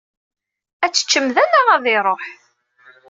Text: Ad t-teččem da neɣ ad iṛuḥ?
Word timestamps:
Ad 0.85 0.91
t-teččem 0.91 1.27
da 1.35 1.43
neɣ 1.51 1.67
ad 1.75 1.85
iṛuḥ? 1.95 2.23